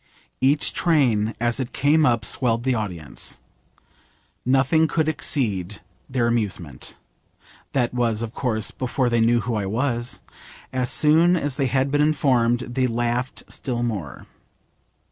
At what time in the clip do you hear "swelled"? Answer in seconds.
2.25-2.63